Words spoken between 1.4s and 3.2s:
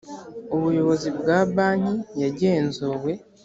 banki yagenzuwe